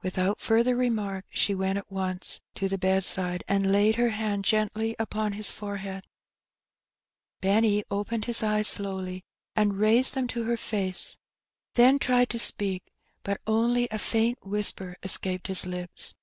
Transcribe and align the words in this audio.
Without 0.00 0.40
further 0.40 0.74
remark, 0.74 1.26
she 1.28 1.54
went 1.54 1.76
at 1.76 1.92
once 1.92 2.40
to 2.54 2.66
the 2.66 2.78
bed 2.78 3.04
side, 3.04 3.44
and 3.46 3.70
laid 3.70 3.96
her 3.96 4.08
hand 4.08 4.42
gently 4.42 4.96
upon 4.98 5.34
his 5.34 5.50
forehead, 5.50 6.06
^enny 7.42 7.82
opened 7.90 8.24
his 8.24 8.42
eyes 8.42 8.68
slowly, 8.68 9.22
and 9.54 9.76
raised 9.76 10.14
them 10.14 10.28
to 10.28 10.44
her 10.44 10.56
face, 10.56 11.18
then 11.74 11.98
tried 11.98 12.30
to 12.30 12.38
speak, 12.38 12.84
but 13.22 13.38
only 13.46 13.86
a 13.90 13.98
faint 13.98 14.38
whisper 14.42 14.96
escaped 15.02 15.46
his 15.46 15.66
lips. 15.66 16.14